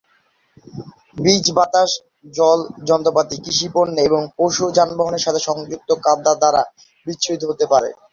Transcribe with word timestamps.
বীজ 1.17 1.45
বাতাস, 1.57 1.91
জল, 2.33 2.59
যন্ত্রপাতি, 2.89 3.35
কৃষি 3.43 3.67
পণ্যে, 3.75 4.01
এবং 4.09 4.21
পশু 4.37 4.61
ও 4.67 4.75
যানবাহনের 4.77 5.25
সাথে 5.25 5.41
সংযুক্ত 5.47 5.89
কাদা 6.05 6.33
দ্বারা 6.35 6.61
বিচ্ছুরিত 7.07 7.41
হতে 7.49 7.65
পারে। 7.71 7.89